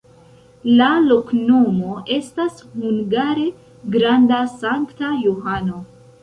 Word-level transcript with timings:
La 0.77 0.85
loknomo 1.09 1.97
estas 2.15 2.57
hungare: 2.71 3.45
granda-Sankta 3.97 5.13
Johano. 5.29 5.85